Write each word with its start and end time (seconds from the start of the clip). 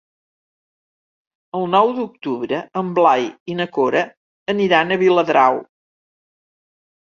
El 1.59 1.67
nou 1.73 1.91
d'octubre 1.99 2.63
en 2.83 2.91
Blai 2.97 3.29
i 3.55 3.59
na 3.61 3.69
Cora 3.79 4.03
aniran 4.57 4.91
a 4.91 5.01
Viladrau. 5.07 5.65